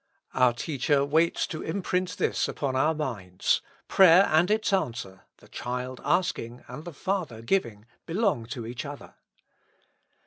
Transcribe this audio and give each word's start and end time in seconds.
Our 0.33 0.51
Teacher 0.53 1.05
waits 1.05 1.45
to 1.45 1.61
impirnt 1.61 2.15
this 2.17 2.47
upon 2.47 2.75
our 2.75 2.95
minds: 2.95 3.61
prayer 3.87 4.27
and 4.31 4.49
its 4.49 4.73
answer, 4.73 5.25
the 5.37 5.47
child 5.47 6.01
asking 6.03 6.63
and 6.67 6.85
the 6.85 6.91
father 6.93 7.43
giving, 7.43 7.85
belong 8.07 8.47
to 8.47 8.65
each 8.65 8.83
other. 8.83 9.13